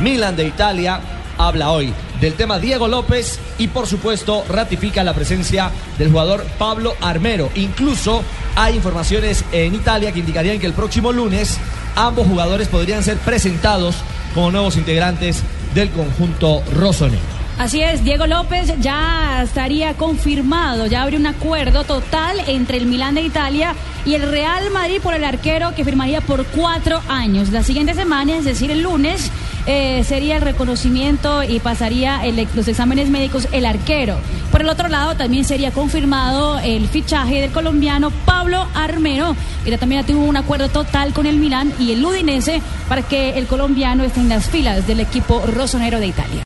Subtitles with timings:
[0.00, 1.00] Milan de Italia
[1.36, 6.94] habla hoy del tema Diego López y por supuesto ratifica la presencia del jugador Pablo
[7.00, 7.50] Armero.
[7.54, 8.22] Incluso
[8.56, 11.58] hay informaciones en Italia que indicarían que el próximo lunes
[11.96, 13.96] ambos jugadores podrían ser presentados
[14.34, 15.42] como nuevos integrantes
[15.74, 17.38] del conjunto rosonero.
[17.58, 23.16] Así es, Diego López ya estaría confirmado, ya habría un acuerdo total entre el Milán
[23.16, 23.74] de Italia
[24.06, 27.50] y el Real Madrid por el arquero que firmaría por cuatro años.
[27.50, 29.32] La siguiente semana, es decir, el lunes,
[29.66, 32.20] eh, sería el reconocimiento y pasaría
[32.54, 34.18] los exámenes médicos el arquero.
[34.50, 40.04] Por el otro lado, también sería confirmado el fichaje del colombiano Pablo Armero, que también
[40.06, 44.20] tuvo un acuerdo total con el Milán y el Udinese para que el colombiano esté
[44.20, 46.42] en las filas del equipo rosonero de Italia.